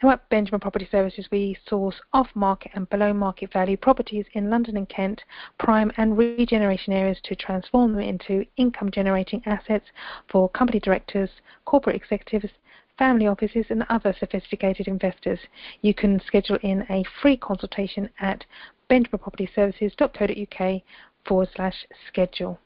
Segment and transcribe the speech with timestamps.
[0.00, 4.88] Now at Benjamin Property Services we source off-market and below-market value properties in London and
[4.88, 5.24] Kent,
[5.58, 9.86] prime and regeneration areas to transform them into income-generating assets
[10.28, 11.30] for company directors,
[11.64, 12.52] corporate executives,
[12.98, 15.40] family offices and other sophisticated investors.
[15.82, 18.44] You can schedule in a free consultation at
[18.88, 20.82] benjaminpropertyservices.co.uk
[21.24, 22.60] forward slash schedule.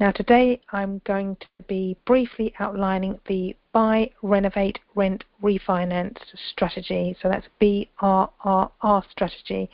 [0.00, 6.18] Now today I'm going to be briefly outlining the buy, renovate, rent, refinance
[6.50, 7.16] strategy.
[7.22, 9.70] So that's BRRR strategy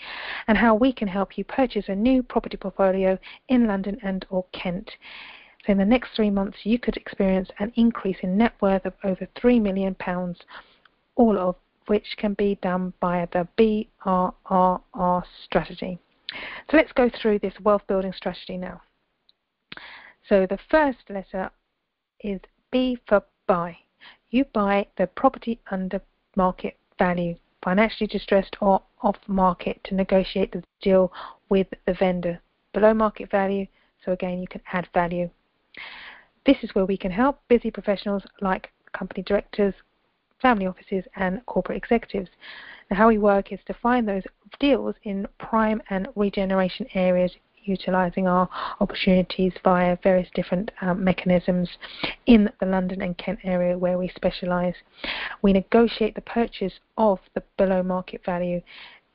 [0.46, 3.18] and how we can help you purchase a new property portfolio
[3.48, 4.90] in London and or Kent.
[5.64, 8.92] So in the next three months you could experience an increase in net worth of
[9.04, 9.96] over £3 million,
[11.16, 13.48] all of which can be done by the
[14.04, 15.98] BRRR strategy.
[16.70, 18.82] So let's go through this wealth building strategy now.
[20.30, 21.50] So the first letter
[22.20, 22.40] is
[22.70, 23.76] B for buy.
[24.30, 26.00] You buy the property under
[26.36, 27.34] market value,
[27.64, 31.12] financially distressed or off market to negotiate the deal
[31.48, 32.40] with the vendor.
[32.72, 33.66] Below market value,
[34.04, 35.28] so again you can add value.
[36.46, 39.74] This is where we can help busy professionals like company directors,
[40.40, 42.30] family offices and corporate executives.
[42.88, 44.22] Now how we work is to find those
[44.60, 47.32] deals in prime and regeneration areas
[47.64, 48.48] utilising our
[48.80, 51.68] opportunities via various different um, mechanisms
[52.26, 54.76] in the London and Kent area where we specialise.
[55.42, 58.62] We negotiate the purchase of the below market value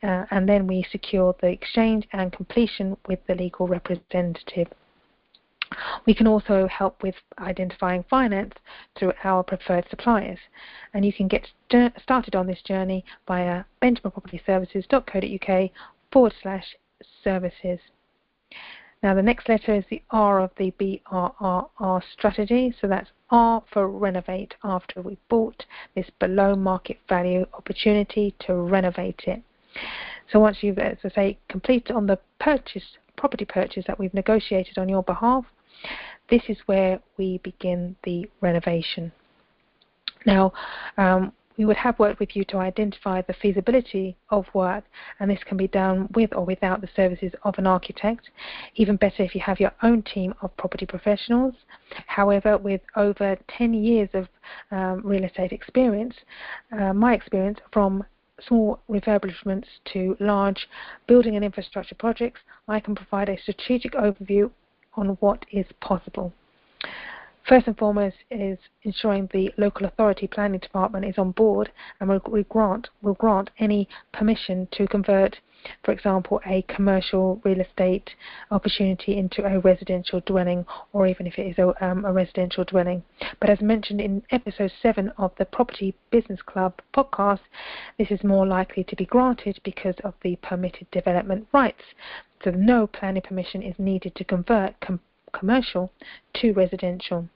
[0.04, 4.68] uh, and then we secure the exchange and completion with the legal representative.
[6.06, 8.54] We can also help with identifying finance
[8.96, 10.38] through our preferred suppliers.
[10.94, 11.48] And you can get
[12.02, 15.72] started on this journey via benjaminpropertyservices.co.uk
[16.12, 16.76] forward slash
[17.24, 17.80] services.
[19.04, 22.74] Now the next letter is the R of the BRRR strategy.
[22.80, 29.24] So that's R for renovate after we bought this below market value opportunity to renovate
[29.28, 29.44] it.
[30.32, 34.78] So once you've, as I say, completed on the purchase, property purchase that we've negotiated
[34.78, 35.46] on your behalf,
[36.30, 39.12] this is where we begin the renovation.
[40.26, 40.54] Now,
[40.98, 44.84] um, we would have worked with you to identify the feasibility of work,
[45.20, 48.30] and this can be done with or without the services of an architect.
[48.76, 51.54] Even better if you have your own team of property professionals.
[52.08, 54.28] However, with over 10 years of
[54.72, 56.16] um, real estate experience,
[56.72, 58.04] uh, my experience from
[58.42, 60.68] small refurbishments to large
[61.08, 64.52] building and infrastructure projects, I can provide a strategic overview
[64.96, 66.34] on what is possible.
[67.48, 72.22] First and foremost is ensuring the local authority planning department is on board and will,
[72.26, 75.40] will grant will grant any permission to convert,
[75.84, 78.10] for example, a commercial real estate
[78.50, 83.04] opportunity into a residential dwelling, or even if it is a, um, a residential dwelling.
[83.40, 87.42] But as mentioned in episode seven of the Property Business Club podcast,
[88.00, 91.84] this is more likely to be granted because of the permitted development rights.
[92.44, 95.00] So no planning permission is needed to convert com-
[95.38, 95.92] commercial
[96.36, 97.28] to residential.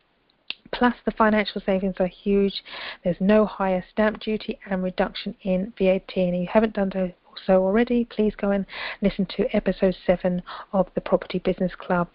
[0.71, 2.63] Plus, the financial savings are huge.
[3.03, 6.15] There's no higher stamp duty and reduction in VAT.
[6.15, 7.13] And if you haven't done
[7.45, 8.65] so already, please go and
[9.01, 10.41] listen to episode 7
[10.73, 12.09] of the Property Business Club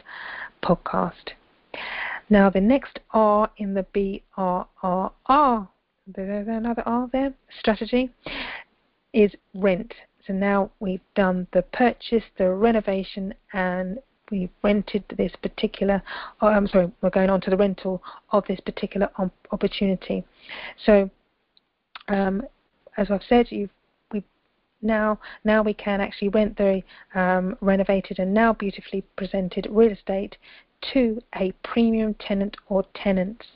[0.63, 1.31] podcast.
[2.31, 5.69] Now, the next R in the BRRR,
[6.07, 8.11] there's another R there, strategy,
[9.13, 9.95] is rent.
[10.27, 13.99] So now we've done the purchase, the renovation, and
[14.35, 16.03] we rented this particular,
[16.41, 19.09] oh, I'm sorry, we're going on to the rental of this particular
[19.53, 20.25] opportunity.
[20.85, 21.09] So,
[22.09, 22.43] um,
[22.97, 23.71] as I've said, you've,
[24.83, 26.83] now now we can actually rent the
[27.15, 30.37] um, renovated and now beautifully presented real estate
[30.93, 33.47] to a premium tenant or tenants.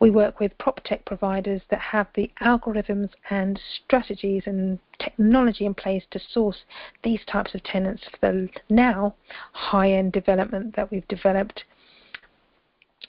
[0.00, 5.74] We work with prop tech providers that have the algorithms and strategies and technology in
[5.74, 6.64] place to source
[7.04, 9.14] these types of tenants for the now
[9.52, 11.64] high end development that we've developed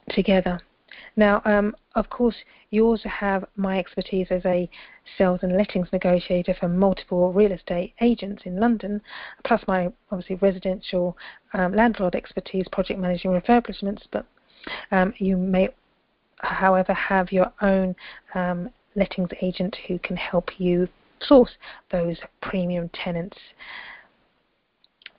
[0.09, 0.59] together.
[1.15, 2.35] Now, um, of course,
[2.69, 4.69] you also have my expertise as a
[5.17, 9.01] sales and lettings negotiator for multiple real estate agents in London,
[9.43, 11.17] plus my obviously residential
[11.53, 14.03] um, landlord expertise, project managing refurbishments.
[14.11, 14.25] But
[14.91, 15.69] um, you may,
[16.41, 17.95] however, have your own
[18.33, 20.87] um, lettings agent who can help you
[21.21, 21.51] source
[21.91, 23.37] those premium tenants.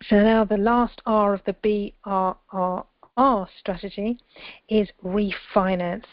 [0.08, 2.84] So now the last R of the BRR
[3.16, 4.18] our strategy
[4.68, 6.04] is refinance.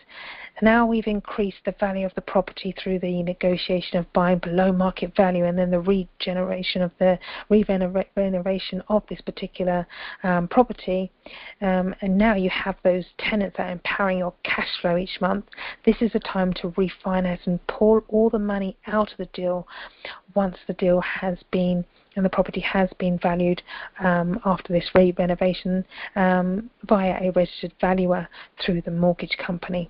[0.62, 5.16] Now we've increased the value of the property through the negotiation of buying below market
[5.16, 7.18] value and then the regeneration of the
[7.50, 9.88] renovation of this particular
[10.24, 11.12] um, property.
[11.62, 15.46] Um, and now you have those tenants that are empowering your cash flow each month.
[15.86, 19.66] This is a time to refinance and pull all the money out of the deal
[20.36, 21.86] once the deal has been
[22.16, 23.62] and the property has been valued
[24.00, 25.86] um, after this re renovation
[26.16, 28.28] um, via a registered valuer
[28.62, 29.90] through the mortgage company.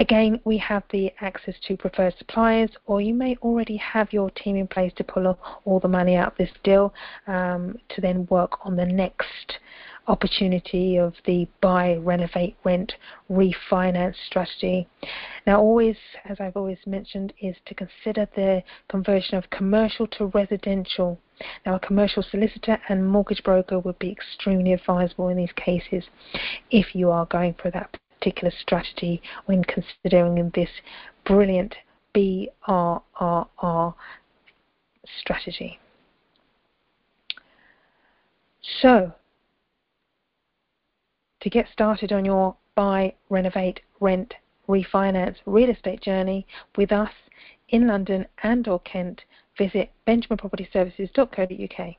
[0.00, 4.54] Again, we have the access to preferred suppliers, or you may already have your team
[4.56, 6.94] in place to pull all the money out of this deal
[7.26, 9.58] um, to then work on the next
[10.06, 12.94] opportunity of the buy, renovate, rent,
[13.28, 14.86] refinance strategy.
[15.46, 21.18] Now, always, as I've always mentioned, is to consider the conversion of commercial to residential.
[21.66, 26.04] Now, a commercial solicitor and mortgage broker would be extremely advisable in these cases
[26.70, 30.70] if you are going for that particular strategy when considering this
[31.24, 31.74] brilliant
[32.14, 33.94] BRRR
[35.20, 35.78] strategy.
[38.80, 39.12] So,
[41.40, 44.34] to get started on your buy, renovate, rent,
[44.68, 47.12] refinance real estate journey with us
[47.70, 49.22] in London and or Kent,
[49.56, 51.94] visit benjaminpropertyservices.co.uk.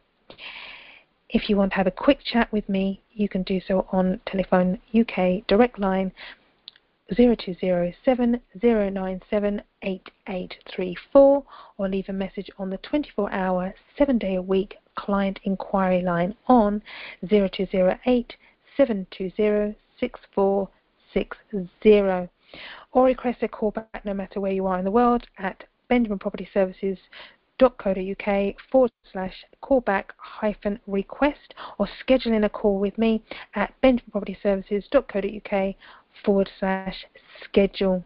[1.29, 4.19] If you want to have a quick chat with me, you can do so on
[4.25, 6.11] telephone UK direct line
[7.15, 8.41] 0207
[11.77, 16.35] or leave a message on the 24 hour, 7 day a week client inquiry line
[16.47, 16.81] on
[17.27, 18.35] 0208
[18.75, 22.29] 720 6460
[22.91, 25.65] or request a call back no matter where you are in the world at
[27.59, 33.21] benjaminpropertyservices.co.uk forward slash callback hyphen request or schedule in a call with me
[33.55, 35.75] at benjaminpropertyservices.co.uk
[36.23, 37.05] forward slash
[37.43, 38.03] schedule.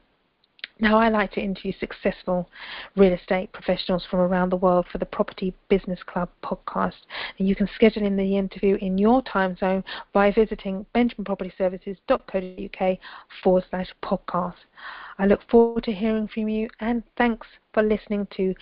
[0.80, 2.50] Now, I like to interview successful
[2.96, 6.96] real estate professionals from around the world for the Property Business Club podcast.
[7.38, 9.84] And you can schedule in the interview in your time zone
[10.14, 12.98] by visiting benjaminpropertyservices.co.uk
[13.44, 14.56] forward slash podcast.
[15.20, 18.56] I look forward to hearing from you and thanks for listening to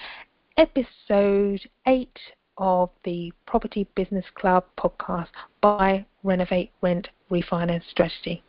[0.62, 2.08] episode 8
[2.60, 5.30] of the Property Business Club podcast
[5.60, 8.44] Buy Renovate Rent Refinance Strategy.